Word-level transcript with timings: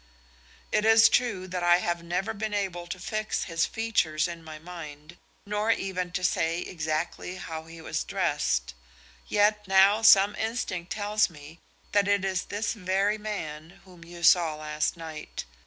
It 0.71 0.83
is 0.83 1.09
true 1.09 1.47
that 1.49 1.61
I 1.61 1.77
have 1.77 2.01
never 2.01 2.33
been 2.33 2.55
able 2.55 2.87
to 2.87 2.97
fix 2.99 3.43
his 3.43 3.67
features 3.67 4.27
in 4.27 4.43
my 4.43 4.57
mind, 4.57 5.17
nor 5.45 5.69
even 5.69 6.11
to 6.13 6.23
say 6.23 6.61
exactly 6.61 7.35
how 7.35 7.65
he 7.65 7.81
was 7.81 8.03
dressed. 8.03 8.73
Yet 9.27 9.67
now 9.67 10.01
some 10.01 10.35
instinct 10.37 10.91
tells 10.91 11.29
me 11.29 11.59
that 11.91 12.07
it 12.07 12.25
is 12.25 12.45
this 12.45 12.73
very 12.73 13.19
man 13.19 13.81
whom 13.85 14.03
you 14.03 14.23
saw 14.23 14.55
last 14.55 14.97
night. 14.97 15.45